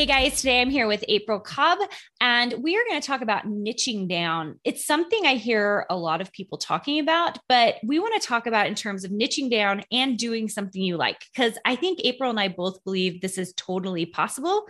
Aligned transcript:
Hey 0.00 0.06
guys, 0.06 0.38
today 0.38 0.62
I'm 0.62 0.70
here 0.70 0.86
with 0.86 1.04
April 1.08 1.38
Cobb, 1.38 1.78
and 2.22 2.54
we 2.62 2.74
are 2.74 2.84
going 2.88 2.98
to 2.98 3.06
talk 3.06 3.20
about 3.20 3.44
niching 3.44 4.08
down. 4.08 4.58
It's 4.64 4.86
something 4.86 5.26
I 5.26 5.34
hear 5.34 5.84
a 5.90 5.94
lot 5.94 6.22
of 6.22 6.32
people 6.32 6.56
talking 6.56 7.00
about, 7.00 7.38
but 7.50 7.74
we 7.84 7.98
want 7.98 8.18
to 8.18 8.26
talk 8.26 8.46
about 8.46 8.66
in 8.66 8.74
terms 8.74 9.04
of 9.04 9.10
niching 9.10 9.50
down 9.50 9.84
and 9.92 10.16
doing 10.16 10.48
something 10.48 10.80
you 10.80 10.96
like. 10.96 11.22
Because 11.34 11.58
I 11.66 11.76
think 11.76 12.00
April 12.02 12.30
and 12.30 12.40
I 12.40 12.48
both 12.48 12.82
believe 12.82 13.20
this 13.20 13.36
is 13.36 13.52
totally 13.58 14.06
possible. 14.06 14.64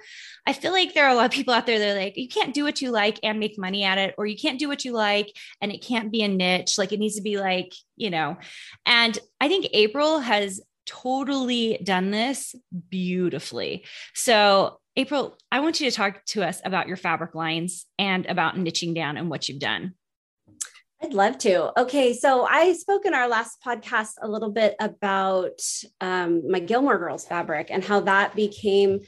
I 0.49 0.53
feel 0.53 0.73
like 0.73 0.95
there 0.95 1.05
are 1.05 1.13
a 1.13 1.15
lot 1.15 1.27
of 1.27 1.31
people 1.31 1.55
out 1.55 1.65
there 1.65 1.79
that 1.79 1.97
are 1.97 2.01
like, 2.01 2.17
you 2.17 2.27
can't 2.27 2.53
do 2.53 2.65
what 2.65 2.83
you 2.83 2.91
like 2.91 3.21
and 3.23 3.39
make 3.39 3.57
money 3.57 3.85
at 3.85 3.99
it, 3.99 4.17
or 4.19 4.27
you 4.27 4.37
can't 4.37 4.59
do 4.59 4.67
what 4.67 4.85
you 4.85 4.91
like 4.91 5.33
and 5.61 5.71
it 5.71 5.81
can't 5.81 6.11
be 6.11 6.23
a 6.23 6.29
niche. 6.29 6.77
Like 6.77 6.91
it 6.91 6.99
needs 6.99 7.15
to 7.15 7.23
be 7.23 7.39
like, 7.39 7.73
you 7.95 8.11
know, 8.11 8.37
and 8.85 9.17
I 9.41 9.47
think 9.47 9.69
April 9.75 10.19
has 10.19 10.61
totally 10.87 11.81
done 11.85 12.11
this 12.11 12.57
beautifully. 12.89 13.85
So 14.13 14.80
April, 15.01 15.35
I 15.51 15.61
want 15.61 15.81
you 15.81 15.91
to 15.91 15.97
talk 15.97 16.23
to 16.27 16.47
us 16.47 16.61
about 16.63 16.87
your 16.87 16.99
fabric 16.99 17.35
lines 17.35 17.87
and 17.99 18.27
about 18.27 18.57
niching 18.57 18.95
down 18.95 19.17
and 19.17 19.31
what 19.31 19.49
you've 19.49 19.59
done. 19.59 19.95
I'd 21.03 21.15
love 21.15 21.39
to. 21.39 21.81
Okay, 21.81 22.13
so 22.13 22.45
I 22.45 22.75
spoke 22.75 23.07
in 23.07 23.15
our 23.15 23.27
last 23.27 23.57
podcast 23.65 24.13
a 24.21 24.29
little 24.29 24.51
bit 24.51 24.77
about 24.79 25.59
um, 26.03 26.51
my 26.51 26.61
Gilmore 26.61 26.99
Girls 26.99 27.25
fabric 27.25 27.69
and 27.71 27.83
how 27.83 28.01
that 28.01 28.37
became 28.37 29.01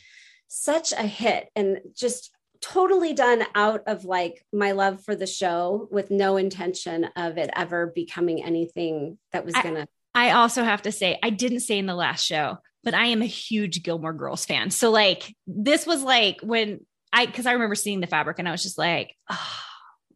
such 0.48 0.92
a 0.92 1.02
hit 1.02 1.50
and 1.54 1.80
just 1.94 2.30
totally 2.62 3.12
done 3.12 3.44
out 3.54 3.82
of 3.86 4.06
like 4.06 4.42
my 4.50 4.72
love 4.72 5.04
for 5.04 5.14
the 5.14 5.26
show 5.26 5.88
with 5.90 6.10
no 6.10 6.38
intention 6.38 7.04
of 7.16 7.36
it 7.36 7.50
ever 7.54 7.92
becoming 7.94 8.42
anything 8.42 9.18
that 9.32 9.44
was 9.44 9.54
going 9.56 9.74
to. 9.74 9.86
I 10.14 10.30
also 10.30 10.64
have 10.64 10.80
to 10.82 10.92
say, 10.92 11.18
I 11.22 11.28
didn't 11.28 11.60
say 11.60 11.76
in 11.76 11.84
the 11.84 11.94
last 11.94 12.24
show, 12.24 12.56
but 12.84 12.94
I 12.94 13.06
am 13.06 13.22
a 13.22 13.26
huge 13.26 13.82
Gilmore 13.82 14.12
Girls 14.12 14.44
fan. 14.44 14.70
So 14.70 14.90
like 14.90 15.34
this 15.46 15.86
was 15.86 16.02
like 16.02 16.40
when 16.40 16.80
I 17.12 17.26
because 17.26 17.46
I 17.46 17.52
remember 17.52 17.74
seeing 17.74 18.00
the 18.00 18.06
fabric 18.06 18.38
and 18.38 18.48
I 18.48 18.52
was 18.52 18.62
just 18.62 18.78
like, 18.78 19.16
oh, 19.30 19.58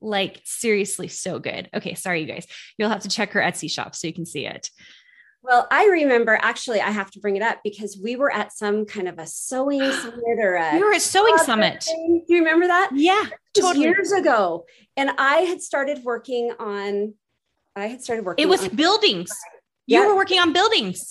like 0.00 0.40
seriously 0.44 1.08
so 1.08 1.38
good. 1.38 1.68
Okay, 1.74 1.94
sorry 1.94 2.22
you 2.22 2.26
guys. 2.26 2.46
You'll 2.78 2.90
have 2.90 3.02
to 3.02 3.08
check 3.08 3.32
her 3.32 3.40
Etsy 3.40 3.70
shop 3.70 3.94
so 3.94 4.06
you 4.06 4.14
can 4.14 4.26
see 4.26 4.46
it. 4.46 4.70
Well, 5.42 5.68
I 5.70 5.86
remember 5.86 6.36
actually, 6.42 6.80
I 6.80 6.90
have 6.90 7.10
to 7.12 7.20
bring 7.20 7.36
it 7.36 7.42
up 7.42 7.60
because 7.62 7.96
we 8.02 8.16
were 8.16 8.32
at 8.32 8.52
some 8.52 8.84
kind 8.84 9.06
of 9.06 9.18
a 9.18 9.26
sewing 9.26 9.80
summit 9.92 10.38
or 10.38 10.54
a. 10.56 10.76
You 10.76 10.86
were 10.86 10.92
at 10.92 11.02
sewing 11.02 11.38
summit. 11.38 11.84
Thing. 11.84 12.24
Do 12.26 12.34
you 12.34 12.40
remember 12.40 12.66
that? 12.66 12.90
Yeah, 12.94 13.24
totally. 13.54 13.84
Years 13.84 14.10
ago, 14.10 14.64
and 14.96 15.10
I 15.18 15.38
had 15.42 15.62
started 15.62 16.02
working 16.02 16.52
on. 16.58 17.14
I 17.76 17.86
had 17.86 18.02
started 18.02 18.24
working. 18.24 18.42
It 18.42 18.48
was 18.48 18.66
buildings. 18.68 19.30
You 19.86 20.06
were 20.06 20.16
working 20.16 20.38
on 20.40 20.52
buildings. 20.52 21.08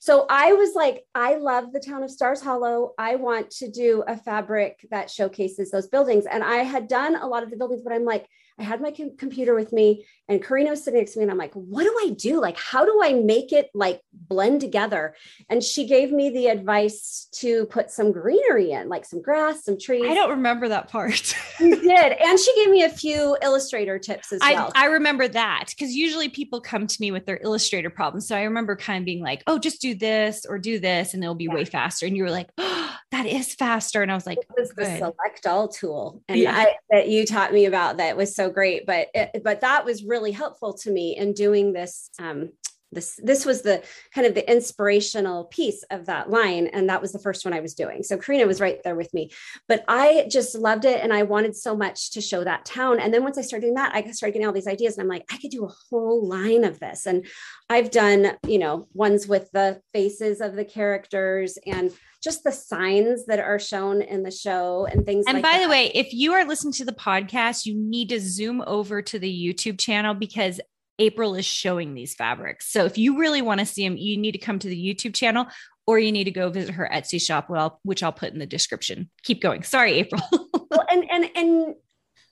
So 0.00 0.26
I 0.30 0.52
was 0.52 0.74
like, 0.74 1.04
I 1.14 1.36
love 1.36 1.72
the 1.72 1.80
town 1.80 2.02
of 2.02 2.10
Stars 2.10 2.40
Hollow. 2.40 2.92
I 2.98 3.16
want 3.16 3.50
to 3.52 3.70
do 3.70 4.04
a 4.06 4.16
fabric 4.16 4.86
that 4.90 5.10
showcases 5.10 5.70
those 5.70 5.88
buildings. 5.88 6.26
And 6.26 6.44
I 6.44 6.56
had 6.56 6.88
done 6.88 7.16
a 7.16 7.26
lot 7.26 7.42
of 7.42 7.50
the 7.50 7.56
buildings, 7.56 7.82
but 7.82 7.92
I'm 7.92 8.04
like, 8.04 8.26
I 8.58 8.62
had 8.62 8.80
my 8.80 8.92
com- 8.92 9.16
computer 9.16 9.54
with 9.54 9.72
me 9.72 10.04
and 10.28 10.42
Karina 10.42 10.70
was 10.70 10.84
sitting 10.84 11.00
next 11.00 11.12
to 11.12 11.18
me 11.18 11.24
and 11.24 11.30
I'm 11.30 11.38
like, 11.38 11.52
what 11.54 11.82
do 11.82 11.94
I 12.02 12.10
do? 12.10 12.40
Like, 12.40 12.56
how 12.56 12.84
do 12.84 13.00
I 13.02 13.12
make 13.12 13.52
it 13.52 13.68
like 13.74 14.00
blend 14.12 14.60
together? 14.60 15.14
And 15.50 15.62
she 15.62 15.86
gave 15.86 16.12
me 16.12 16.30
the 16.30 16.46
advice 16.46 17.28
to 17.40 17.66
put 17.66 17.90
some 17.90 18.12
greenery 18.12 18.70
in, 18.70 18.88
like 18.88 19.04
some 19.04 19.20
grass, 19.20 19.64
some 19.64 19.78
trees. 19.78 20.06
I 20.06 20.14
don't 20.14 20.30
remember 20.30 20.68
that 20.68 20.88
part. 20.88 21.34
you 21.60 21.80
did. 21.80 22.12
And 22.12 22.38
she 22.38 22.54
gave 22.54 22.70
me 22.70 22.84
a 22.84 22.88
few 22.88 23.36
illustrator 23.42 23.98
tips 23.98 24.32
as 24.32 24.40
I, 24.40 24.54
well. 24.54 24.72
I 24.74 24.86
remember 24.86 25.28
that 25.28 25.66
because 25.70 25.94
usually 25.94 26.28
people 26.28 26.60
come 26.60 26.86
to 26.86 26.96
me 27.00 27.10
with 27.10 27.26
their 27.26 27.40
illustrator 27.42 27.90
problems. 27.90 28.28
So 28.28 28.36
I 28.36 28.44
remember 28.44 28.76
kind 28.76 29.02
of 29.02 29.04
being 29.04 29.22
like, 29.22 29.42
oh, 29.46 29.58
just 29.58 29.82
do 29.82 29.94
this 29.94 30.46
or 30.48 30.58
do 30.58 30.78
this 30.78 31.12
and 31.12 31.22
it'll 31.22 31.34
be 31.34 31.44
yeah. 31.44 31.54
way 31.54 31.64
faster. 31.64 32.06
And 32.06 32.16
you 32.16 32.22
were 32.22 32.30
like, 32.30 32.48
oh, 32.56 32.96
that 33.10 33.26
is 33.26 33.54
faster. 33.54 34.02
And 34.02 34.10
I 34.10 34.14
was 34.14 34.26
like, 34.26 34.38
it 34.38 34.46
was 34.56 34.70
the 34.70 34.86
select 34.96 35.46
all 35.46 35.68
tool. 35.68 36.22
And 36.28 36.40
yeah. 36.40 36.56
I, 36.56 36.74
that 36.90 37.08
you 37.08 37.26
taught 37.26 37.52
me 37.52 37.66
about 37.66 37.98
that 37.98 38.16
was 38.16 38.34
so 38.34 38.43
great. 38.50 38.86
But, 38.86 39.08
it, 39.14 39.42
but 39.42 39.60
that 39.60 39.84
was 39.84 40.04
really 40.04 40.32
helpful 40.32 40.74
to 40.74 40.90
me 40.90 41.16
in 41.16 41.32
doing 41.32 41.72
this 41.72 42.10
um, 42.18 42.50
this 42.94 43.18
this 43.22 43.44
was 43.44 43.62
the 43.62 43.82
kind 44.14 44.26
of 44.26 44.34
the 44.34 44.50
inspirational 44.50 45.44
piece 45.44 45.82
of 45.90 46.06
that 46.06 46.30
line 46.30 46.68
and 46.68 46.88
that 46.88 47.02
was 47.02 47.12
the 47.12 47.18
first 47.18 47.44
one 47.44 47.54
i 47.54 47.60
was 47.60 47.74
doing. 47.74 48.02
So 48.02 48.16
karina 48.16 48.46
was 48.46 48.60
right 48.60 48.82
there 48.82 48.96
with 48.96 49.12
me. 49.12 49.30
But 49.68 49.84
i 49.88 50.26
just 50.30 50.54
loved 50.54 50.84
it 50.84 51.02
and 51.02 51.12
i 51.12 51.22
wanted 51.22 51.56
so 51.56 51.76
much 51.76 52.12
to 52.12 52.20
show 52.20 52.44
that 52.44 52.64
town. 52.64 53.00
And 53.00 53.12
then 53.12 53.22
once 53.22 53.38
i 53.38 53.42
started 53.42 53.66
doing 53.66 53.74
that 53.74 53.94
i 53.94 54.10
started 54.10 54.32
getting 54.32 54.46
all 54.46 54.52
these 54.52 54.68
ideas 54.68 54.96
and 54.96 55.02
i'm 55.02 55.08
like 55.08 55.24
i 55.32 55.38
could 55.38 55.50
do 55.50 55.66
a 55.66 55.74
whole 55.90 56.26
line 56.26 56.64
of 56.64 56.80
this. 56.80 57.06
And 57.06 57.26
i've 57.68 57.90
done 57.90 58.32
you 58.46 58.58
know 58.58 58.88
ones 58.94 59.26
with 59.26 59.50
the 59.52 59.80
faces 59.92 60.40
of 60.40 60.54
the 60.54 60.64
characters 60.64 61.58
and 61.66 61.92
just 62.22 62.42
the 62.42 62.52
signs 62.52 63.26
that 63.26 63.38
are 63.38 63.58
shown 63.58 64.00
in 64.00 64.22
the 64.22 64.30
show 64.30 64.86
and 64.90 65.04
things 65.04 65.26
and 65.26 65.36
like 65.36 65.42
by 65.42 65.58
that. 65.58 65.64
the 65.64 65.68
way 65.68 65.90
if 65.94 66.12
you 66.14 66.32
are 66.32 66.44
listening 66.44 66.72
to 66.72 66.84
the 66.84 66.92
podcast 66.92 67.66
you 67.66 67.74
need 67.74 68.08
to 68.08 68.18
zoom 68.18 68.62
over 68.66 69.02
to 69.02 69.18
the 69.18 69.30
youtube 69.30 69.78
channel 69.78 70.14
because 70.14 70.60
april 70.98 71.34
is 71.34 71.44
showing 71.44 71.94
these 71.94 72.14
fabrics. 72.14 72.70
So 72.70 72.84
if 72.84 72.98
you 72.98 73.18
really 73.18 73.42
want 73.42 73.60
to 73.60 73.66
see 73.66 73.86
them 73.86 73.96
you 73.96 74.16
need 74.16 74.32
to 74.32 74.38
come 74.38 74.58
to 74.58 74.68
the 74.68 74.94
youtube 74.94 75.14
channel 75.14 75.46
or 75.86 75.98
you 75.98 76.12
need 76.12 76.24
to 76.24 76.30
go 76.30 76.50
visit 76.50 76.74
her 76.74 76.88
etsy 76.92 77.20
shop 77.20 77.50
which 77.82 78.02
i'll 78.02 78.12
put 78.12 78.32
in 78.32 78.38
the 78.38 78.46
description. 78.46 79.10
Keep 79.22 79.42
going. 79.42 79.62
Sorry 79.62 79.94
april. 79.94 80.22
Well 80.70 80.86
and 80.90 81.04
and 81.08 81.30
and 81.36 81.74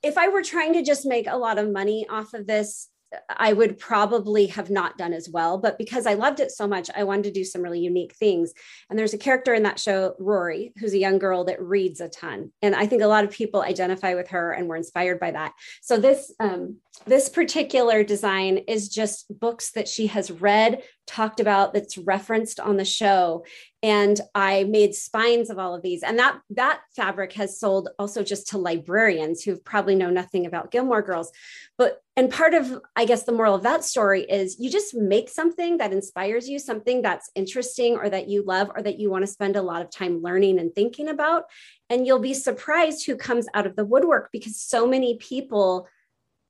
if 0.03 0.19
i 0.19 0.27
were 0.27 0.43
trying 0.43 0.73
to 0.73 0.83
just 0.83 1.07
make 1.07 1.29
a 1.29 1.37
lot 1.37 1.59
of 1.59 1.71
money 1.71 2.07
off 2.11 2.35
of 2.35 2.47
this 2.47 2.89
I 3.29 3.53
would 3.53 3.79
probably 3.79 4.47
have 4.47 4.71
not 4.71 4.97
done 4.97 5.13
as 5.13 5.29
well. 5.29 5.59
But 5.59 5.79
because 5.79 6.07
I 6.07 6.15
loved 6.15 6.41
it 6.41 6.51
so 6.51 6.67
much, 6.67 6.91
I 6.95 7.05
wanted 7.05 7.25
to 7.25 7.33
do 7.33 7.45
some 7.45 7.63
really 7.63 7.81
unique 7.81 8.15
things. 8.15 8.53
And 8.89 8.99
there's 8.99 9.15
a 9.15 9.19
character 9.19 9.55
in 9.55 9.63
that 9.65 9.79
show, 9.79 10.15
Rory, 10.19 10.73
who's 10.79 10.95
a 10.95 10.99
young 10.99 11.19
girl 11.19 11.45
that 11.45 11.63
reads 11.63 12.01
a 12.01 12.09
ton. 12.09 12.53
And 12.63 12.75
I 12.75 12.87
think 12.87 13.03
a 13.03 13.07
lot 13.07 13.25
of 13.25 13.31
people 13.31 13.63
identify 13.63 14.15
with 14.15 14.29
her 14.29 14.53
and 14.53 14.69
were 14.69 14.77
inspired 14.77 15.21
by 15.21 15.31
that. 15.33 15.53
So 15.81 15.99
this 15.99 16.33
um, 16.41 16.77
this 17.07 17.29
particular 17.29 18.05
design 18.05 18.59
is 18.69 18.89
just 18.89 19.39
books 19.41 19.73
that 19.73 19.89
she 19.89 20.07
has 20.09 20.31
read, 20.31 20.83
talked 21.07 21.41
about, 21.41 21.75
that's 21.75 21.99
referenced 21.99 22.61
on 22.61 22.77
the 22.77 22.85
show. 22.85 23.45
And 23.83 24.21
I 24.35 24.65
made 24.65 24.95
spines 24.95 25.51
of 25.51 25.59
all 25.59 25.75
of 25.75 25.83
these. 25.83 26.03
And 26.03 26.19
that 26.19 26.41
that 26.51 26.81
fabric 26.95 27.33
has 27.35 27.59
sold 27.59 27.89
also 27.99 28.23
just 28.23 28.49
to 28.49 28.59
librarians 28.59 29.43
who 29.43 29.57
probably 29.57 29.95
know 29.95 30.11
nothing 30.11 30.47
about 30.47 30.71
Gilmore 30.71 31.03
Girls. 31.03 31.31
But 31.77 32.01
and 32.17 32.31
part 32.31 32.53
of 32.55 32.81
i 32.95 33.05
guess 33.05 33.25
the 33.25 33.33
moral 33.33 33.55
of 33.55 33.63
that 33.63 33.85
story 33.85 34.23
is 34.23 34.59
you 34.59 34.71
just 34.71 34.95
make 34.95 35.29
something 35.29 35.79
that 35.79 35.93
inspires 35.93 36.49
you 36.49 36.59
something 36.59 37.03
that's 37.03 37.31
interesting 37.35 37.97
or 37.97 38.09
that 38.09 38.29
you 38.29 38.45
love 38.45 38.71
or 38.75 38.83
that 38.83 38.99
you 38.99 39.11
want 39.11 39.23
to 39.23 39.31
spend 39.31 39.57
a 39.57 39.63
lot 39.63 39.83
of 39.83 39.91
time 39.91 40.21
learning 40.23 40.59
and 40.59 40.75
thinking 40.75 41.09
about 41.09 41.45
and 41.89 42.07
you'll 42.07 42.19
be 42.19 42.35
surprised 42.35 43.07
who 43.07 43.17
comes 43.17 43.47
out 43.55 43.67
of 43.67 43.77
the 43.77 43.85
woodwork 43.85 44.31
because 44.33 44.61
so 44.61 44.87
many 44.87 45.17
people 45.17 45.89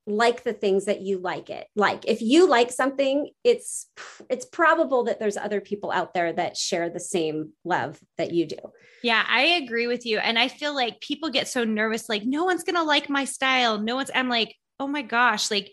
like 0.07 0.43
the 0.43 0.53
things 0.53 0.87
that 0.87 1.01
you 1.01 1.19
like 1.19 1.49
it. 1.49 1.67
Like 1.77 2.05
if 2.07 2.21
you 2.21 2.49
like 2.49 2.71
something 2.71 3.31
it's 3.45 3.87
it's 4.29 4.45
probable 4.45 5.05
that 5.05 5.21
there's 5.21 5.37
other 5.37 5.61
people 5.61 5.93
out 5.93 6.13
there 6.13 6.33
that 6.33 6.57
share 6.57 6.91
the 6.91 7.01
same 7.01 7.53
love 7.65 8.01
that 8.19 8.33
you 8.33 8.47
do. 8.47 8.57
Yeah 9.03 9.25
i 9.29 9.43
agree 9.43 9.87
with 9.87 10.05
you. 10.05 10.19
And 10.19 10.39
i 10.39 10.49
feel 10.49 10.75
like 10.75 11.01
people 11.01 11.31
get 11.31 11.49
so 11.49 11.65
nervous 11.65 12.09
like 12.09 12.25
no 12.25 12.45
one's 12.45 12.65
gonna 12.65 12.83
like 12.83 13.09
my 13.09 13.25
style. 13.25 13.79
No 13.79 13.97
one's 13.97 14.11
i'm 14.15 14.29
like 14.29 14.57
oh 14.81 14.89
my 14.89 15.03
gosh. 15.03 15.51
Like 15.51 15.71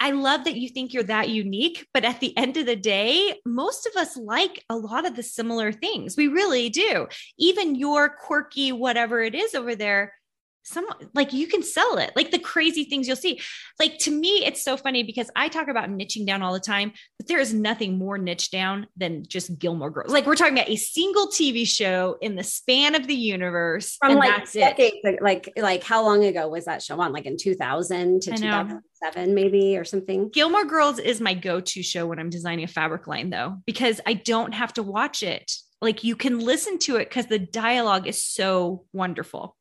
I 0.00 0.12
love 0.12 0.44
that 0.44 0.56
you 0.56 0.68
think 0.68 0.92
you're 0.92 1.02
that 1.04 1.28
unique, 1.28 1.86
but 1.92 2.04
at 2.04 2.20
the 2.20 2.36
end 2.36 2.56
of 2.56 2.66
the 2.66 2.76
day, 2.76 3.34
most 3.44 3.86
of 3.86 3.96
us 3.96 4.16
like 4.16 4.64
a 4.70 4.76
lot 4.76 5.04
of 5.04 5.16
the 5.16 5.22
similar 5.22 5.72
things. 5.72 6.16
We 6.16 6.28
really 6.28 6.68
do. 6.68 7.08
Even 7.38 7.74
your 7.74 8.08
quirky, 8.08 8.70
whatever 8.70 9.22
it 9.22 9.34
is 9.34 9.54
over 9.54 9.74
there, 9.74 10.14
some 10.62 10.86
like 11.14 11.32
you 11.32 11.46
can 11.46 11.62
sell 11.62 11.98
it 11.98 12.12
like 12.14 12.30
the 12.30 12.38
crazy 12.38 12.84
things 12.84 13.06
you'll 13.06 13.16
see. 13.16 13.40
Like 13.78 13.98
to 13.98 14.10
me 14.10 14.44
it's 14.44 14.62
so 14.62 14.76
funny 14.76 15.02
because 15.02 15.30
i 15.34 15.48
talk 15.48 15.68
about 15.68 15.88
niching 15.88 16.26
down 16.26 16.42
all 16.42 16.52
the 16.52 16.60
time 16.60 16.92
but 17.18 17.26
there 17.26 17.38
is 17.38 17.54
nothing 17.54 17.98
more 17.98 18.18
niche 18.18 18.50
down 18.50 18.86
than 18.96 19.24
just 19.26 19.58
gilmore 19.58 19.90
girls. 19.90 20.12
Like 20.12 20.26
we're 20.26 20.36
talking 20.36 20.54
about 20.54 20.68
a 20.68 20.76
single 20.76 21.28
tv 21.28 21.66
show 21.66 22.16
in 22.20 22.36
the 22.36 22.44
span 22.44 22.94
of 22.94 23.06
the 23.06 23.14
universe 23.14 23.96
From 23.96 24.12
and 24.12 24.20
like 24.20 24.36
that's 24.36 24.52
decades, 24.52 24.96
it 25.04 25.22
like 25.22 25.52
like 25.56 25.82
how 25.82 26.04
long 26.04 26.24
ago 26.24 26.48
was 26.48 26.66
that 26.66 26.82
show 26.82 27.00
on? 27.00 27.12
Like 27.12 27.26
in 27.26 27.36
2000 27.36 28.22
to 28.22 28.30
2007 28.32 29.34
maybe 29.34 29.76
or 29.76 29.84
something? 29.84 30.28
Gilmore 30.28 30.64
girls 30.64 30.98
is 30.98 31.20
my 31.20 31.34
go-to 31.34 31.82
show 31.82 32.06
when 32.06 32.18
i'm 32.18 32.30
designing 32.30 32.64
a 32.64 32.68
fabric 32.68 33.06
line 33.06 33.30
though 33.30 33.56
because 33.66 34.00
i 34.06 34.14
don't 34.14 34.52
have 34.52 34.72
to 34.74 34.82
watch 34.82 35.22
it. 35.22 35.50
Like 35.80 36.02
you 36.02 36.16
can 36.16 36.40
listen 36.40 36.78
to 36.80 36.96
it 36.96 37.08
because 37.08 37.26
the 37.26 37.38
dialogue 37.38 38.08
is 38.08 38.22
so 38.22 38.84
wonderful 38.92 39.56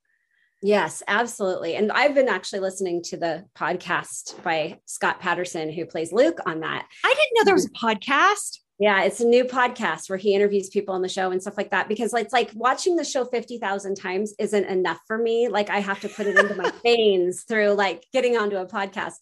Yes, 0.62 1.04
absolutely. 1.08 1.76
And 1.76 1.92
I've 1.92 2.16
been 2.16 2.28
actually 2.28 2.62
listening 2.62 3.04
to 3.04 3.18
the 3.18 3.46
podcast 3.56 4.42
by 4.44 4.80
Scott 4.86 5.20
Patterson, 5.20 5.72
who 5.72 5.86
plays 5.86 6.12
Luke 6.12 6.40
on 6.46 6.62
that. 6.62 6.88
I 7.04 7.14
didn't 7.14 7.34
know 7.36 7.46
there 7.46 7.54
was 7.54 7.68
a 7.68 7.70
podcast. 7.70 8.60
Yeah, 8.80 9.04
it's 9.04 9.20
a 9.20 9.26
new 9.26 9.44
podcast 9.44 10.10
where 10.10 10.18
he 10.18 10.36
interviews 10.36 10.70
people 10.70 10.94
on 10.94 11.02
the 11.02 11.10
show 11.10 11.32
and 11.32 11.42
stuff 11.42 11.58
like 11.58 11.72
that 11.72 11.88
because 11.88 12.14
it's 12.14 12.34
like 12.34 12.52
watching 12.54 12.96
the 12.96 13.04
show 13.04 13.26
50,000 13.26 13.96
times 13.96 14.34
isn't 14.40 14.66
enough 14.66 15.00
for 15.08 15.18
me. 15.18 15.48
Like 15.48 15.70
I 15.70 15.80
have 15.80 16.00
to 16.02 16.10
put 16.10 16.28
it 16.28 16.38
into 16.38 16.56
my 16.56 16.72
veins 16.84 17.44
through 17.44 17.72
like 17.72 18.06
getting 18.14 18.38
onto 18.38 18.58
a 18.58 18.68
podcast 18.68 19.16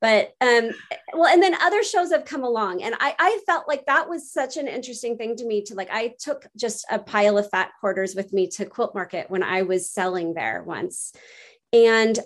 but 0.00 0.32
um 0.40 0.70
well 1.14 1.32
and 1.32 1.42
then 1.42 1.54
other 1.54 1.82
shows 1.82 2.10
have 2.10 2.24
come 2.24 2.44
along 2.44 2.82
and 2.82 2.94
i 3.00 3.14
i 3.18 3.40
felt 3.46 3.66
like 3.66 3.84
that 3.86 4.08
was 4.08 4.32
such 4.32 4.56
an 4.56 4.68
interesting 4.68 5.16
thing 5.16 5.36
to 5.36 5.46
me 5.46 5.62
to 5.62 5.74
like 5.74 5.90
i 5.90 6.14
took 6.20 6.46
just 6.56 6.84
a 6.90 6.98
pile 6.98 7.38
of 7.38 7.48
fat 7.50 7.70
quarters 7.80 8.14
with 8.14 8.32
me 8.32 8.46
to 8.48 8.64
quilt 8.64 8.94
market 8.94 9.30
when 9.30 9.42
i 9.42 9.62
was 9.62 9.90
selling 9.90 10.34
there 10.34 10.62
once. 10.64 11.12
And 11.72 12.18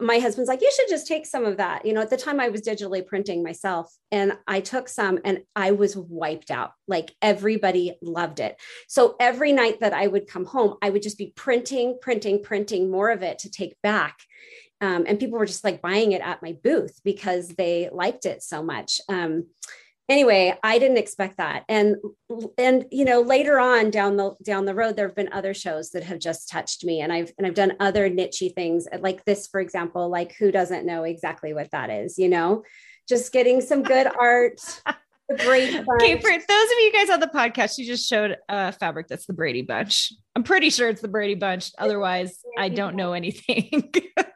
my 0.00 0.20
husband's 0.20 0.48
like 0.48 0.60
you 0.60 0.70
should 0.72 0.88
just 0.88 1.08
take 1.08 1.26
some 1.26 1.44
of 1.44 1.56
that. 1.56 1.84
You 1.84 1.92
know 1.92 2.00
at 2.00 2.10
the 2.10 2.16
time 2.16 2.38
i 2.38 2.48
was 2.48 2.62
digitally 2.62 3.04
printing 3.04 3.42
myself 3.42 3.92
and 4.12 4.32
i 4.46 4.60
took 4.60 4.88
some 4.88 5.18
and 5.24 5.40
i 5.56 5.72
was 5.72 5.96
wiped 5.96 6.50
out. 6.50 6.72
Like 6.86 7.12
everybody 7.20 7.96
loved 8.00 8.38
it. 8.40 8.56
So 8.86 9.16
every 9.18 9.52
night 9.52 9.80
that 9.80 9.92
i 9.92 10.06
would 10.06 10.28
come 10.28 10.44
home 10.44 10.76
i 10.82 10.90
would 10.90 11.02
just 11.02 11.18
be 11.18 11.32
printing 11.34 11.98
printing 12.00 12.42
printing 12.42 12.90
more 12.90 13.10
of 13.10 13.22
it 13.22 13.40
to 13.40 13.50
take 13.50 13.76
back 13.82 14.18
um, 14.80 15.04
and 15.06 15.18
people 15.18 15.38
were 15.38 15.46
just 15.46 15.64
like 15.64 15.82
buying 15.82 16.12
it 16.12 16.22
at 16.22 16.42
my 16.42 16.56
booth 16.62 17.00
because 17.04 17.48
they 17.48 17.88
liked 17.92 18.26
it 18.26 18.42
so 18.42 18.62
much 18.62 19.00
um, 19.08 19.46
anyway 20.08 20.56
i 20.62 20.78
didn't 20.78 20.96
expect 20.96 21.36
that 21.36 21.64
and 21.68 21.96
and 22.56 22.86
you 22.90 23.04
know 23.04 23.20
later 23.20 23.58
on 23.60 23.90
down 23.90 24.16
the 24.16 24.34
down 24.42 24.64
the 24.64 24.74
road 24.74 24.96
there 24.96 25.06
have 25.06 25.16
been 25.16 25.32
other 25.32 25.52
shows 25.52 25.90
that 25.90 26.02
have 26.02 26.18
just 26.18 26.48
touched 26.48 26.84
me 26.84 27.00
and 27.00 27.12
i've 27.12 27.32
and 27.36 27.46
i've 27.46 27.54
done 27.54 27.74
other 27.78 28.08
nichey 28.08 28.54
things 28.54 28.86
like 29.00 29.24
this 29.24 29.46
for 29.46 29.60
example 29.60 30.08
like 30.08 30.34
who 30.36 30.50
doesn't 30.50 30.86
know 30.86 31.04
exactly 31.04 31.52
what 31.52 31.70
that 31.70 31.90
is 31.90 32.18
you 32.18 32.28
know 32.28 32.62
just 33.08 33.32
getting 33.32 33.60
some 33.60 33.82
good 33.82 34.06
art 34.20 34.60
the 35.28 35.34
Brady 35.34 35.72
Bunch. 35.86 36.02
Okay, 36.02 36.20
for 36.20 36.30
those 36.30 36.40
of 36.40 36.78
you 36.80 36.92
guys 36.92 37.10
on 37.10 37.20
the 37.20 37.26
podcast, 37.26 37.78
you 37.78 37.86
just 37.86 38.08
showed 38.08 38.36
a 38.48 38.72
fabric 38.72 39.08
that's 39.08 39.26
the 39.26 39.32
Brady 39.32 39.62
Bunch. 39.62 40.12
I'm 40.34 40.42
pretty 40.42 40.70
sure 40.70 40.88
it's 40.88 41.02
the 41.02 41.08
Brady 41.08 41.34
Bunch. 41.34 41.70
Otherwise, 41.78 42.38
I 42.56 42.68
don't 42.68 42.96
know 42.96 43.12
anything. 43.12 43.92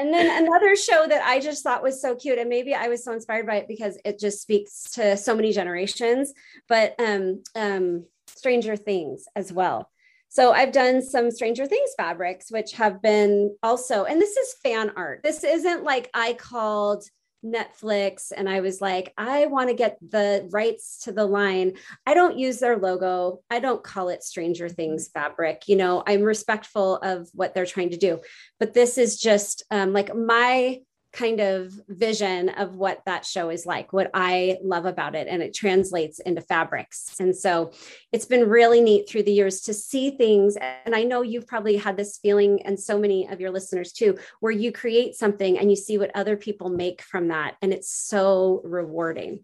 and 0.00 0.12
then 0.14 0.44
another 0.44 0.74
show 0.74 1.06
that 1.06 1.22
I 1.26 1.40
just 1.40 1.62
thought 1.62 1.82
was 1.82 2.00
so 2.00 2.16
cute, 2.16 2.38
and 2.38 2.48
maybe 2.48 2.74
I 2.74 2.88
was 2.88 3.04
so 3.04 3.12
inspired 3.12 3.46
by 3.46 3.56
it 3.56 3.68
because 3.68 3.98
it 4.04 4.18
just 4.18 4.40
speaks 4.40 4.84
to 4.94 5.16
so 5.16 5.36
many 5.36 5.52
generations, 5.52 6.32
but 6.68 6.94
um, 6.98 7.42
um, 7.54 8.06
Stranger 8.26 8.76
Things 8.76 9.24
as 9.36 9.52
well. 9.52 9.90
So 10.30 10.52
I've 10.52 10.72
done 10.72 11.02
some 11.02 11.30
Stranger 11.30 11.66
Things 11.66 11.90
fabrics, 11.96 12.50
which 12.50 12.72
have 12.72 13.02
been 13.02 13.54
also, 13.62 14.04
and 14.04 14.20
this 14.20 14.36
is 14.36 14.54
fan 14.62 14.92
art. 14.96 15.20
This 15.22 15.44
isn't 15.44 15.84
like 15.84 16.08
I 16.14 16.32
called 16.32 17.04
Netflix 17.44 18.32
and 18.36 18.48
I 18.48 18.60
was 18.60 18.80
like, 18.80 19.12
I 19.16 19.46
want 19.46 19.68
to 19.68 19.74
get 19.74 19.98
the 20.00 20.48
rights 20.50 21.04
to 21.04 21.12
the 21.12 21.24
line. 21.24 21.74
I 22.06 22.14
don't 22.14 22.38
use 22.38 22.58
their 22.58 22.76
logo. 22.76 23.40
I 23.50 23.60
don't 23.60 23.82
call 23.82 24.08
it 24.08 24.22
Stranger 24.22 24.66
mm-hmm. 24.66 24.74
Things 24.74 25.08
fabric. 25.08 25.64
You 25.66 25.76
know, 25.76 26.02
I'm 26.06 26.22
respectful 26.22 26.96
of 26.96 27.28
what 27.34 27.54
they're 27.54 27.66
trying 27.66 27.90
to 27.90 27.96
do. 27.96 28.20
But 28.58 28.74
this 28.74 28.98
is 28.98 29.18
just 29.18 29.64
um, 29.70 29.92
like 29.92 30.14
my 30.14 30.80
kind 31.12 31.40
of 31.40 31.72
vision 31.88 32.50
of 32.50 32.76
what 32.76 33.00
that 33.06 33.24
show 33.24 33.50
is 33.50 33.66
like, 33.66 33.92
what 33.92 34.10
I 34.14 34.58
love 34.62 34.86
about 34.86 35.14
it. 35.14 35.26
And 35.28 35.42
it 35.42 35.54
translates 35.54 36.20
into 36.20 36.40
fabrics. 36.40 37.16
And 37.18 37.36
so 37.36 37.72
it's 38.12 38.26
been 38.26 38.48
really 38.48 38.80
neat 38.80 39.08
through 39.08 39.24
the 39.24 39.32
years 39.32 39.60
to 39.62 39.74
see 39.74 40.12
things. 40.12 40.56
And 40.84 40.94
I 40.94 41.02
know 41.02 41.22
you've 41.22 41.46
probably 41.46 41.76
had 41.76 41.96
this 41.96 42.18
feeling, 42.18 42.62
and 42.64 42.78
so 42.78 42.98
many 42.98 43.28
of 43.28 43.40
your 43.40 43.50
listeners 43.50 43.92
too, 43.92 44.18
where 44.40 44.52
you 44.52 44.72
create 44.72 45.14
something 45.14 45.58
and 45.58 45.68
you 45.68 45.76
see 45.76 45.98
what 45.98 46.10
other 46.14 46.36
people 46.36 46.68
make 46.68 47.02
from 47.02 47.28
that. 47.28 47.56
And 47.60 47.72
it's 47.72 47.90
so 47.90 48.60
rewarding. 48.64 49.40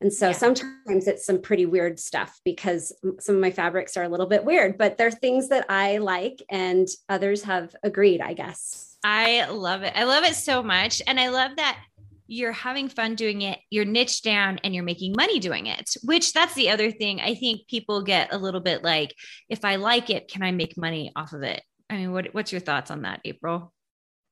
And 0.00 0.12
so 0.12 0.28
yeah. 0.28 0.32
sometimes 0.32 1.06
it's 1.06 1.26
some 1.26 1.42
pretty 1.42 1.66
weird 1.66 1.98
stuff 1.98 2.40
because 2.44 2.92
some 3.18 3.34
of 3.34 3.40
my 3.40 3.50
fabrics 3.50 3.96
are 3.96 4.04
a 4.04 4.08
little 4.08 4.26
bit 4.26 4.44
weird, 4.44 4.78
but 4.78 4.96
they're 4.96 5.10
things 5.10 5.50
that 5.50 5.66
I 5.68 5.98
like 5.98 6.42
and 6.48 6.88
others 7.08 7.42
have 7.42 7.74
agreed, 7.82 8.22
I 8.22 8.32
guess. 8.32 8.89
I 9.02 9.46
love 9.46 9.82
it. 9.82 9.92
I 9.96 10.04
love 10.04 10.24
it 10.24 10.34
so 10.34 10.62
much. 10.62 11.00
And 11.06 11.18
I 11.18 11.28
love 11.28 11.52
that 11.56 11.78
you're 12.26 12.52
having 12.52 12.88
fun 12.88 13.16
doing 13.16 13.42
it, 13.42 13.58
you're 13.70 13.84
niche 13.84 14.22
down 14.22 14.60
and 14.62 14.72
you're 14.72 14.84
making 14.84 15.14
money 15.16 15.40
doing 15.40 15.66
it, 15.66 15.90
which 16.04 16.32
that's 16.32 16.54
the 16.54 16.70
other 16.70 16.92
thing. 16.92 17.20
I 17.20 17.34
think 17.34 17.66
people 17.66 18.02
get 18.02 18.32
a 18.32 18.38
little 18.38 18.60
bit 18.60 18.84
like, 18.84 19.14
if 19.48 19.64
I 19.64 19.76
like 19.76 20.10
it, 20.10 20.30
can 20.30 20.44
I 20.44 20.52
make 20.52 20.78
money 20.78 21.10
off 21.16 21.32
of 21.32 21.42
it? 21.42 21.60
I 21.90 21.96
mean, 21.96 22.12
what, 22.12 22.32
what's 22.32 22.52
your 22.52 22.60
thoughts 22.60 22.92
on 22.92 23.02
that, 23.02 23.20
April? 23.24 23.72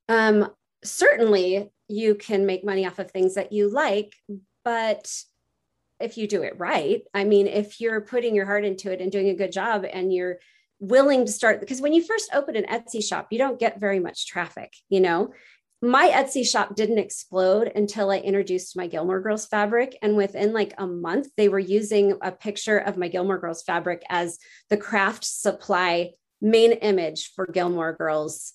Um, 0.09 0.49
certainly 0.85 1.73
you 1.89 2.15
can 2.15 2.47
make 2.47 2.65
money 2.65 2.87
off 2.87 3.01
of 3.01 3.11
things 3.11 3.35
that 3.35 3.53
you 3.53 3.69
like, 3.69 4.15
but 4.65 5.13
if 5.99 6.17
you 6.17 6.29
do 6.29 6.45
it 6.45 6.57
right, 6.57 7.03
I 7.13 7.25
mean, 7.25 7.49
if 7.49 7.81
you're 7.81 8.01
putting 8.01 8.33
your 8.33 8.47
heart 8.47 8.65
into 8.65 8.93
it 8.93 9.01
and 9.01 9.11
doing 9.11 9.31
a 9.31 9.35
good 9.35 9.51
job 9.51 9.85
and 9.93 10.15
you're 10.15 10.39
willing 10.81 11.27
to 11.27 11.33
start 11.33 11.61
because 11.61 11.81
when 11.81 11.93
you 11.93 12.03
first 12.03 12.31
open 12.33 12.57
an 12.57 12.65
Etsy 12.65 13.03
shop, 13.03 13.29
you 13.31 13.39
don't 13.39 13.59
get 13.59 13.81
very 13.81 14.01
much 14.01 14.27
traffic, 14.27 14.75
you 14.89 15.01
know. 15.01 15.33
My 15.81 16.09
Etsy 16.09 16.45
shop 16.45 16.75
didn't 16.75 16.99
explode 16.99 17.71
until 17.75 18.11
I 18.11 18.19
introduced 18.19 18.77
my 18.77 18.89
Gilmore 18.89 19.21
Girls 19.21 19.47
fabric. 19.47 19.97
And 20.03 20.17
within 20.17 20.53
like 20.53 20.75
a 20.77 20.87
month, 20.89 21.29
they 21.37 21.49
were 21.49 21.61
using 21.61 22.19
a 22.21 22.33
picture 22.33 22.79
of 22.79 22.97
my 22.97 23.07
Gilmore 23.07 23.39
Girls 23.39 23.63
fabric 23.63 24.03
as 24.09 24.39
the 24.71 24.77
craft 24.77 25.25
supply 25.25 26.11
main 26.41 26.73
image 26.73 27.33
for 27.35 27.47
Gilmore 27.47 27.93
Girls 27.93 28.55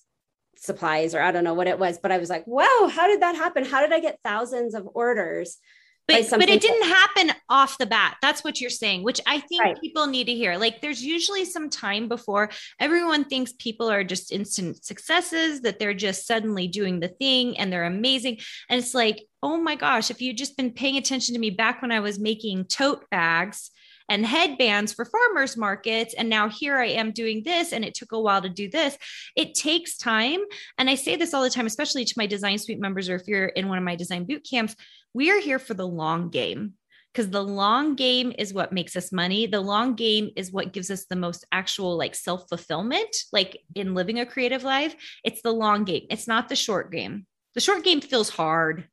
supplies, 0.56 1.14
or 1.14 1.20
I 1.20 1.32
don't 1.32 1.44
know 1.44 1.54
what 1.54 1.66
it 1.66 1.78
was. 1.78 1.98
But 1.98 2.12
I 2.12 2.18
was 2.18 2.28
like, 2.28 2.46
wow, 2.46 2.90
how 2.92 3.06
did 3.06 3.22
that 3.22 3.36
happen? 3.36 3.64
How 3.64 3.80
did 3.80 3.92
I 3.92 4.00
get 4.00 4.20
thousands 4.22 4.74
of 4.74 4.86
orders? 4.92 5.56
But 6.06 6.28
but 6.30 6.48
it 6.48 6.60
didn't 6.60 6.88
happen 6.88 7.32
off 7.48 7.78
the 7.78 7.86
bat. 7.86 8.16
That's 8.20 8.44
what 8.44 8.60
you're 8.60 8.70
saying 8.70 9.02
which 9.02 9.20
i 9.26 9.40
think 9.40 9.62
right. 9.62 9.80
people 9.80 10.06
need 10.06 10.26
to 10.26 10.34
hear. 10.34 10.56
Like 10.56 10.80
there's 10.80 11.02
usually 11.02 11.44
some 11.44 11.70
time 11.70 12.08
before 12.08 12.50
everyone 12.78 13.24
thinks 13.24 13.52
people 13.52 13.90
are 13.90 14.04
just 14.04 14.32
instant 14.32 14.84
successes 14.84 15.62
that 15.62 15.78
they're 15.78 15.94
just 15.94 16.26
suddenly 16.26 16.68
doing 16.68 17.00
the 17.00 17.08
thing 17.08 17.58
and 17.58 17.72
they're 17.72 17.84
amazing. 17.84 18.38
And 18.68 18.78
it's 18.78 18.94
like 18.94 19.26
oh 19.42 19.58
my 19.58 19.76
gosh 19.76 20.10
if 20.10 20.22
you'd 20.22 20.38
just 20.38 20.56
been 20.56 20.70
paying 20.70 20.96
attention 20.96 21.34
to 21.34 21.40
me 21.40 21.50
back 21.50 21.82
when 21.82 21.92
i 21.92 22.00
was 22.00 22.18
making 22.18 22.64
tote 22.64 23.04
bags 23.10 23.70
and 24.08 24.26
headbands 24.26 24.92
for 24.92 25.04
farmers 25.04 25.56
markets. 25.56 26.14
And 26.14 26.28
now 26.28 26.48
here 26.48 26.78
I 26.78 26.86
am 26.86 27.12
doing 27.12 27.42
this, 27.44 27.72
and 27.72 27.84
it 27.84 27.94
took 27.94 28.12
a 28.12 28.20
while 28.20 28.42
to 28.42 28.48
do 28.48 28.68
this. 28.68 28.96
It 29.36 29.54
takes 29.54 29.96
time. 29.96 30.40
And 30.78 30.90
I 30.90 30.94
say 30.94 31.16
this 31.16 31.34
all 31.34 31.42
the 31.42 31.50
time, 31.50 31.66
especially 31.66 32.04
to 32.04 32.14
my 32.16 32.26
design 32.26 32.58
suite 32.58 32.80
members, 32.80 33.08
or 33.08 33.16
if 33.16 33.26
you're 33.26 33.46
in 33.46 33.68
one 33.68 33.78
of 33.78 33.84
my 33.84 33.96
design 33.96 34.24
boot 34.24 34.46
camps, 34.48 34.76
we 35.12 35.30
are 35.30 35.40
here 35.40 35.58
for 35.58 35.74
the 35.74 35.86
long 35.86 36.30
game 36.30 36.74
because 37.14 37.30
the 37.30 37.42
long 37.42 37.94
game 37.94 38.32
is 38.36 38.52
what 38.52 38.72
makes 38.72 38.96
us 38.96 39.12
money. 39.12 39.46
The 39.46 39.60
long 39.60 39.94
game 39.94 40.30
is 40.34 40.50
what 40.50 40.72
gives 40.72 40.90
us 40.90 41.04
the 41.04 41.16
most 41.16 41.46
actual 41.52 41.96
like 41.96 42.14
self 42.14 42.48
fulfillment, 42.48 43.16
like 43.32 43.58
in 43.76 43.94
living 43.94 44.18
a 44.18 44.26
creative 44.26 44.64
life. 44.64 44.96
It's 45.22 45.40
the 45.42 45.52
long 45.52 45.84
game, 45.84 46.06
it's 46.10 46.26
not 46.26 46.48
the 46.48 46.56
short 46.56 46.90
game. 46.90 47.26
The 47.54 47.60
short 47.60 47.84
game 47.84 48.00
feels 48.00 48.30
hard. 48.30 48.88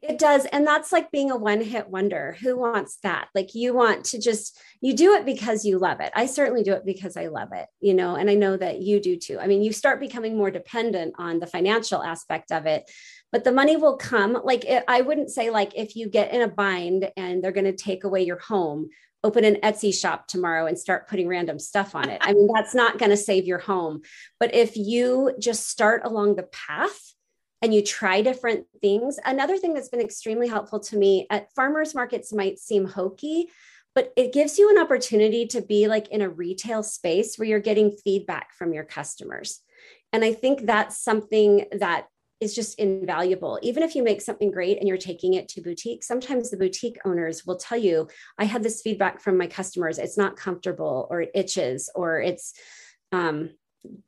It 0.00 0.18
does. 0.18 0.46
And 0.46 0.66
that's 0.66 0.92
like 0.92 1.10
being 1.10 1.30
a 1.30 1.36
one 1.36 1.60
hit 1.60 1.88
wonder. 1.88 2.36
Who 2.40 2.56
wants 2.56 2.98
that? 3.02 3.28
Like 3.34 3.54
you 3.54 3.74
want 3.74 4.04
to 4.06 4.20
just, 4.20 4.60
you 4.80 4.94
do 4.94 5.14
it 5.14 5.24
because 5.26 5.64
you 5.64 5.78
love 5.78 6.00
it. 6.00 6.12
I 6.14 6.26
certainly 6.26 6.62
do 6.62 6.72
it 6.72 6.86
because 6.86 7.16
I 7.16 7.26
love 7.26 7.48
it, 7.52 7.66
you 7.80 7.94
know, 7.94 8.14
and 8.14 8.30
I 8.30 8.34
know 8.34 8.56
that 8.56 8.80
you 8.80 9.00
do 9.00 9.16
too. 9.16 9.38
I 9.40 9.46
mean, 9.46 9.62
you 9.62 9.72
start 9.72 9.98
becoming 9.98 10.36
more 10.36 10.50
dependent 10.52 11.14
on 11.18 11.40
the 11.40 11.46
financial 11.46 12.02
aspect 12.02 12.52
of 12.52 12.66
it, 12.66 12.88
but 13.32 13.42
the 13.42 13.50
money 13.50 13.76
will 13.76 13.96
come. 13.96 14.38
Like 14.44 14.64
it, 14.64 14.84
I 14.86 15.00
wouldn't 15.00 15.30
say, 15.30 15.50
like, 15.50 15.72
if 15.74 15.96
you 15.96 16.08
get 16.08 16.32
in 16.32 16.42
a 16.42 16.48
bind 16.48 17.10
and 17.16 17.42
they're 17.42 17.50
going 17.50 17.64
to 17.64 17.72
take 17.72 18.04
away 18.04 18.22
your 18.22 18.38
home, 18.38 18.90
open 19.24 19.44
an 19.44 19.56
Etsy 19.62 19.94
shop 19.94 20.26
tomorrow 20.26 20.66
and 20.66 20.78
start 20.78 21.08
putting 21.08 21.28
random 21.28 21.58
stuff 21.58 21.94
on 21.94 22.08
it. 22.08 22.20
I 22.24 22.32
mean, 22.32 22.48
that's 22.54 22.74
not 22.74 22.98
going 22.98 23.10
to 23.10 23.16
save 23.16 23.46
your 23.46 23.58
home. 23.58 24.02
But 24.38 24.54
if 24.54 24.76
you 24.76 25.34
just 25.38 25.68
start 25.68 26.02
along 26.04 26.36
the 26.36 26.42
path, 26.44 27.14
and 27.62 27.72
you 27.72 27.82
try 27.82 28.20
different 28.20 28.66
things. 28.80 29.18
Another 29.24 29.56
thing 29.56 29.72
that's 29.72 29.88
been 29.88 30.00
extremely 30.00 30.48
helpful 30.48 30.80
to 30.80 30.96
me 30.96 31.26
at 31.30 31.52
farmers 31.54 31.94
markets 31.94 32.32
might 32.32 32.58
seem 32.58 32.86
hokey, 32.86 33.46
but 33.94 34.12
it 34.16 34.32
gives 34.32 34.58
you 34.58 34.68
an 34.70 34.78
opportunity 34.78 35.46
to 35.46 35.62
be 35.62 35.86
like 35.86 36.08
in 36.08 36.22
a 36.22 36.28
retail 36.28 36.82
space 36.82 37.36
where 37.36 37.48
you're 37.48 37.60
getting 37.60 37.96
feedback 38.04 38.52
from 38.54 38.72
your 38.72 38.84
customers. 38.84 39.60
And 40.12 40.24
I 40.24 40.32
think 40.32 40.66
that's 40.66 41.02
something 41.02 41.66
that 41.72 42.08
is 42.40 42.54
just 42.56 42.76
invaluable. 42.80 43.60
Even 43.62 43.84
if 43.84 43.94
you 43.94 44.02
make 44.02 44.20
something 44.20 44.50
great 44.50 44.78
and 44.78 44.88
you're 44.88 44.96
taking 44.98 45.34
it 45.34 45.48
to 45.50 45.60
boutique, 45.60 46.02
sometimes 46.02 46.50
the 46.50 46.56
boutique 46.56 46.98
owners 47.04 47.46
will 47.46 47.56
tell 47.56 47.78
you, 47.78 48.08
I 48.36 48.44
had 48.44 48.64
this 48.64 48.82
feedback 48.82 49.20
from 49.20 49.38
my 49.38 49.46
customers. 49.46 49.98
It's 49.98 50.18
not 50.18 50.36
comfortable 50.36 51.06
or 51.08 51.22
it 51.22 51.30
itches 51.34 51.88
or 51.94 52.20
it's 52.20 52.54
um, 53.12 53.50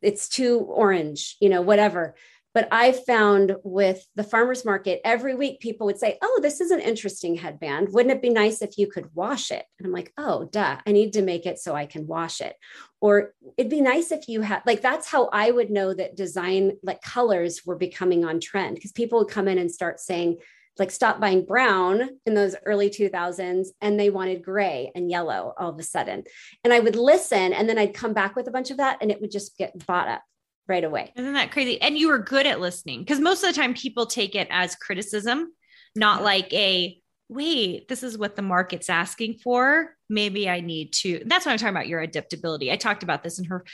it's 0.02 0.28
too 0.28 0.61
orange, 0.61 1.37
you 1.40 1.49
know, 1.49 1.62
whatever. 1.62 2.14
But 2.54 2.68
I 2.70 2.92
found 2.92 3.56
with 3.64 4.06
the 4.14 4.23
farmers 4.23 4.64
market, 4.64 5.00
every 5.04 5.34
week 5.34 5.61
people 5.61 5.87
would 5.87 5.99
say, 5.99 6.18
Oh, 6.23 6.38
this 6.40 6.61
is 6.61 6.70
an 6.70 6.80
interesting 6.80 7.34
headband. 7.34 7.88
Wouldn't 7.90 8.14
it 8.14 8.23
be 8.23 8.30
nice 8.30 8.62
if 8.62 8.78
you 8.78 8.87
could 8.87 9.11
wash 9.12 9.50
it? 9.50 9.64
And 9.78 9.87
I'm 9.87 9.92
like, 9.92 10.12
Oh, 10.16 10.44
duh, 10.44 10.78
I 10.87 10.92
need 10.92 11.14
to 11.14 11.23
make 11.23 11.46
it 11.46 11.58
so 11.58 11.75
I 11.75 11.87
can 11.87 12.06
wash 12.06 12.40
it. 12.40 12.54
Or 13.00 13.34
it'd 13.58 13.70
be 13.70 13.80
nice 13.80 14.12
if 14.12 14.28
you 14.28 14.40
had, 14.40 14.62
like, 14.64 14.80
that's 14.80 15.08
how 15.08 15.28
I 15.32 15.50
would 15.50 15.70
know 15.70 15.92
that 15.92 16.16
design, 16.16 16.78
like 16.82 17.02
colors 17.02 17.62
were 17.66 17.76
becoming 17.76 18.25
on 18.25 18.40
trend 18.40 18.76
because 18.76 18.92
people 18.92 19.18
would 19.18 19.28
come 19.28 19.49
in 19.49 19.58
and 19.58 19.70
start 19.70 20.00
saying, 20.00 20.38
like 20.78 20.90
stop 20.90 21.20
buying 21.20 21.44
brown 21.44 22.02
in 22.26 22.34
those 22.34 22.56
early 22.66 22.90
2000s 22.90 23.68
and 23.80 23.99
they 23.99 24.11
wanted 24.11 24.42
gray 24.42 24.90
and 24.94 25.08
yellow 25.08 25.54
all 25.56 25.70
of 25.70 25.78
a 25.78 25.84
sudden 25.84 26.25
and 26.64 26.73
i 26.73 26.80
would 26.80 26.96
listen 26.96 27.52
and 27.52 27.68
then 27.68 27.78
i'd 27.78 27.94
come 27.94 28.12
back 28.12 28.34
with 28.34 28.49
a 28.49 28.50
bunch 28.50 28.73
of 28.73 28.78
that 28.78 28.99
and 29.00 29.11
it 29.11 29.20
would 29.20 29.30
just 29.30 29.56
get 29.56 29.87
bought 29.87 30.08
up 30.08 30.23
right 30.68 30.85
away. 30.85 31.12
Isn't 31.16 31.35
that 31.35 31.50
crazy? 31.50 31.80
And 31.80 31.99
you 31.99 32.09
were 32.09 32.18
good 32.18 32.47
at 32.47 32.61
listening 32.61 33.00
because 33.00 33.21
most 33.21 33.42
of 33.42 33.54
the 33.54 33.61
time 33.61 33.75
people 33.75 34.06
take 34.06 34.35
it 34.35 34.49
as 34.50 34.75
criticism, 34.76 35.52
not 35.94 36.23
like 36.23 36.52
a 36.52 36.99
wait, 37.28 37.88
this 37.88 38.02
is 38.02 38.18
what 38.18 38.37
the 38.37 38.42
market's 38.42 38.90
asking 38.90 39.35
for. 39.38 39.97
Maybe 40.09 40.49
I 40.49 40.61
need 40.61 40.92
to. 40.94 41.23
That's 41.25 41.47
what 41.47 41.52
I'm 41.52 41.59
talking 41.59 41.75
about 41.75 41.88
your 41.88 42.00
adaptability. 42.00 42.71
I 42.71 42.76
talked 42.76 43.02
about 43.02 43.23
this 43.23 43.38
in 43.38 43.47
her 43.47 43.64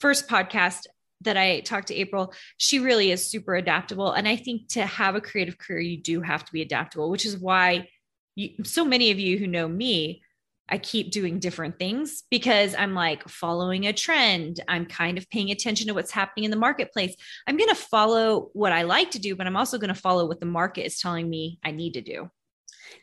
first 0.00 0.28
podcast 0.28 0.86
that 1.22 1.36
I 1.36 1.60
talked 1.60 1.88
to 1.88 1.94
April. 1.94 2.32
She 2.58 2.78
really 2.78 3.10
is 3.10 3.28
super 3.28 3.56
adaptable. 3.56 4.12
And 4.12 4.28
I 4.28 4.36
think 4.36 4.68
to 4.68 4.86
have 4.86 5.16
a 5.16 5.20
creative 5.20 5.58
career, 5.58 5.80
you 5.80 5.96
do 5.96 6.20
have 6.20 6.44
to 6.44 6.52
be 6.52 6.62
adaptable, 6.62 7.10
which 7.10 7.26
is 7.26 7.36
why 7.36 7.88
you, 8.36 8.62
so 8.62 8.84
many 8.84 9.10
of 9.10 9.18
you 9.18 9.38
who 9.38 9.46
know 9.46 9.66
me 9.66 10.22
I 10.68 10.78
keep 10.78 11.10
doing 11.10 11.38
different 11.38 11.78
things 11.78 12.24
because 12.30 12.74
I'm 12.74 12.94
like 12.94 13.28
following 13.28 13.86
a 13.86 13.92
trend. 13.92 14.60
I'm 14.68 14.86
kind 14.86 15.18
of 15.18 15.28
paying 15.30 15.50
attention 15.50 15.88
to 15.88 15.94
what's 15.94 16.10
happening 16.10 16.44
in 16.44 16.50
the 16.50 16.56
marketplace. 16.56 17.14
I'm 17.46 17.56
going 17.56 17.70
to 17.70 17.74
follow 17.74 18.50
what 18.52 18.72
I 18.72 18.82
like 18.82 19.12
to 19.12 19.18
do, 19.18 19.34
but 19.34 19.46
I'm 19.46 19.56
also 19.56 19.78
going 19.78 19.94
to 19.94 20.00
follow 20.00 20.26
what 20.26 20.40
the 20.40 20.46
market 20.46 20.84
is 20.84 21.00
telling 21.00 21.28
me 21.28 21.58
I 21.64 21.70
need 21.70 21.94
to 21.94 22.02
do. 22.02 22.30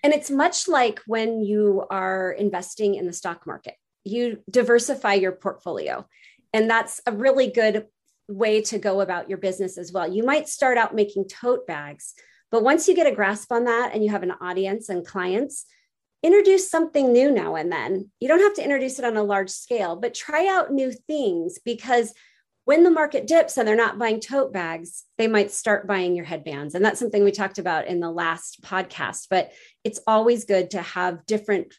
And 0.03 0.13
it's 0.13 0.29
much 0.29 0.67
like 0.67 1.01
when 1.07 1.41
you 1.43 1.85
are 1.89 2.31
investing 2.31 2.95
in 2.95 3.07
the 3.07 3.13
stock 3.13 3.47
market, 3.47 3.75
you 4.03 4.39
diversify 4.49 5.13
your 5.13 5.31
portfolio. 5.31 6.07
And 6.53 6.69
that's 6.69 7.01
a 7.05 7.11
really 7.11 7.51
good 7.51 7.87
way 8.27 8.61
to 8.61 8.79
go 8.79 9.01
about 9.01 9.29
your 9.29 9.37
business 9.37 9.77
as 9.77 9.91
well. 9.91 10.11
You 10.11 10.23
might 10.23 10.47
start 10.47 10.77
out 10.77 10.95
making 10.95 11.27
tote 11.27 11.67
bags, 11.67 12.13
but 12.51 12.63
once 12.63 12.87
you 12.87 12.95
get 12.95 13.07
a 13.07 13.15
grasp 13.15 13.51
on 13.51 13.65
that 13.65 13.91
and 13.93 14.03
you 14.03 14.11
have 14.11 14.23
an 14.23 14.33
audience 14.41 14.89
and 14.89 15.05
clients, 15.05 15.65
introduce 16.25 16.69
something 16.69 17.13
new 17.13 17.31
now 17.31 17.55
and 17.55 17.71
then. 17.71 18.09
You 18.19 18.27
don't 18.27 18.41
have 18.41 18.55
to 18.55 18.63
introduce 18.63 18.97
it 18.97 19.05
on 19.05 19.15
a 19.15 19.23
large 19.23 19.51
scale, 19.51 19.95
but 19.95 20.15
try 20.15 20.47
out 20.47 20.71
new 20.71 20.91
things 20.91 21.59
because 21.63 22.13
when 22.63 22.83
the 22.83 22.89
market 22.89 23.27
dips 23.27 23.57
and 23.57 23.67
they're 23.67 23.75
not 23.75 23.99
buying 23.99 24.19
tote 24.19 24.51
bags, 24.51 25.03
they 25.19 25.27
might 25.27 25.51
start 25.51 25.85
buying 25.85 26.15
your 26.15 26.25
headbands. 26.25 26.73
And 26.73 26.83
that's 26.83 26.99
something 26.99 27.23
we 27.23 27.31
talked 27.31 27.59
about 27.59 27.85
in 27.85 27.99
the 27.99 28.09
last 28.09 28.63
podcast. 28.63 29.27
But 29.29 29.51
it's 29.83 29.99
always 30.07 30.45
good 30.45 30.71
to 30.71 30.81
have 30.81 31.27
different 31.27 31.75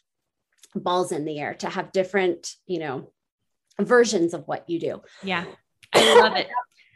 balls 0.73 1.11
in 1.11 1.25
the 1.25 1.39
air, 1.39 1.53
to 1.55 1.69
have 1.69 1.91
different, 1.91 2.53
you 2.67 2.79
know, 2.79 3.11
versions 3.81 4.33
of 4.33 4.47
what 4.47 4.69
you 4.69 4.79
do. 4.79 5.01
Yeah. 5.23 5.43
I 5.93 6.21
love 6.21 6.37
it. 6.37 6.47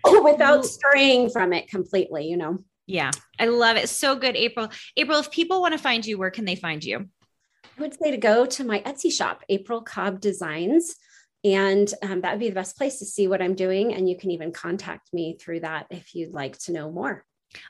Without 0.24 0.66
straying 0.66 1.30
from 1.30 1.52
it 1.52 1.68
completely, 1.68 2.28
you 2.28 2.38
know. 2.38 2.64
Yeah, 2.88 3.12
I 3.40 3.46
love 3.46 3.78
it. 3.78 3.88
So 3.88 4.16
good, 4.16 4.36
April. 4.36 4.70
April, 4.98 5.20
if 5.20 5.32
people 5.32 5.62
want 5.62 5.74
to 5.74 5.78
find 5.78 6.06
you, 6.06 6.18
where 6.18 6.32
can 6.32 6.46
they 6.46 6.56
find 6.56 6.84
you? 6.84 7.08
I 7.78 7.82
would 7.82 7.98
say 7.98 8.12
to 8.12 8.18
go 8.18 8.46
to 8.46 8.64
my 8.64 8.82
Etsy 8.82 9.12
shop, 9.12 9.44
April 9.50 9.82
Cobb 9.82 10.20
Designs. 10.20 10.96
And 11.44 11.92
um, 12.04 12.22
that 12.22 12.32
would 12.32 12.40
be 12.40 12.50
the 12.50 12.56
best 12.56 12.78
place 12.78 13.00
to 13.00 13.06
see 13.06 13.28
what 13.28 13.42
I'm 13.42 13.56
doing. 13.56 13.94
And 13.94 14.08
you 14.08 14.16
can 14.16 14.32
even 14.32 14.52
contact 14.52 15.12
me 15.12 15.38
through 15.40 15.62
that 15.62 15.88
if 15.90 16.14
you'd 16.14 16.34
like 16.34 16.58
to 16.60 16.72
know 16.72 16.92
more. 16.92 17.26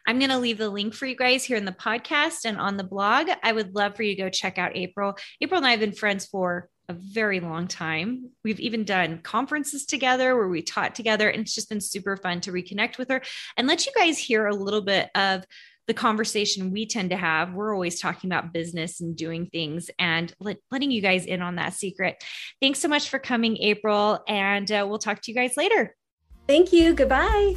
I'm 0.06 0.20
going 0.20 0.30
to 0.30 0.38
leave 0.38 0.58
the 0.58 0.70
link 0.70 0.94
for 0.94 1.06
you 1.06 1.16
guys 1.16 1.44
here 1.44 1.58
in 1.58 1.66
the 1.66 1.72
podcast 1.72 2.46
and 2.46 2.58
on 2.58 2.78
the 2.78 2.84
blog. 2.84 3.30
I 3.42 3.52
would 3.52 3.74
love 3.74 3.96
for 3.96 4.04
you 4.04 4.16
to 4.16 4.22
go 4.24 4.30
check 4.30 4.58
out 4.58 4.76
April. 4.76 5.18
April 5.40 5.58
and 5.58 5.66
I 5.66 5.72
have 5.72 5.80
been 5.80 5.94
friends 5.94 6.26
for 6.26 6.70
a 6.90 6.94
very 6.94 7.40
long 7.40 7.68
time. 7.68 8.30
We've 8.44 8.60
even 8.60 8.84
done 8.84 9.20
conferences 9.20 9.86
together 9.86 10.36
where 10.36 10.50
we 10.50 10.62
taught 10.62 10.94
together, 10.94 11.30
and 11.30 11.42
it's 11.42 11.56
just 11.56 11.70
been 11.70 11.82
super 11.82 12.18
fun 12.18 12.42
to 12.42 12.52
reconnect 12.52 12.98
with 12.98 13.10
her 13.10 13.22
and 13.58 13.68
let 13.68 13.86
you 13.86 13.94
guys 13.96 14.18
hear 14.18 14.46
a 14.46 14.56
little 14.56 14.82
bit 14.82 15.10
of 15.16 15.46
the 15.88 15.94
conversation 15.94 16.72
we 16.72 16.86
tend 16.86 17.10
to 17.10 17.18
have. 17.18 17.54
We're 17.54 17.74
always 17.74 18.00
talking 18.00 18.30
about 18.30 18.54
business 18.54 19.02
and 19.02 19.16
doing 19.16 19.48
things 19.48 19.90
and 20.00 20.34
let, 20.40 20.58
letting 20.72 20.92
you 20.92 21.02
guys 21.02 21.26
in 21.26 21.42
on 21.42 21.56
that 21.56 21.74
secret. 21.74 22.24
Thanks 22.62 22.80
so 22.80 22.88
much 22.88 23.10
for 23.10 23.20
coming, 23.20 23.58
April, 23.58 24.24
and 24.28 24.72
uh, 24.72 24.86
we'll 24.88 25.00
talk 25.00 25.22
to 25.22 25.32
you 25.32 25.36
guys 25.36 25.58
later. 25.58 25.96
Thank 26.48 26.74
you. 26.74 26.94
Goodbye. 26.94 27.56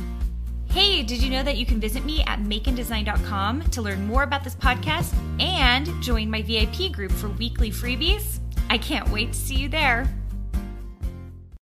Hey, 0.69 1.05
did 1.05 1.23
you 1.23 1.31
know 1.31 1.45
that 1.45 1.57
you 1.57 1.65
can 1.65 1.79
visit 1.79 2.05
me 2.05 2.25
at 2.25 2.41
makeanddesign.com 2.41 3.63
to 3.71 3.83
learn 3.83 4.07
more 4.07 4.25
about 4.25 4.43
this 4.43 4.57
podcast 4.57 5.15
and 5.41 5.89
join 6.03 6.29
my 6.29 6.43
VIP 6.43 6.91
group 6.93 7.13
for 7.13 7.29
weekly 7.29 7.71
freebies? 7.71 8.41
I 8.71 8.79
can't 8.79 9.09
wait 9.11 9.33
to 9.33 9.39
see 9.39 9.55
you 9.55 9.69
there. 9.69 10.09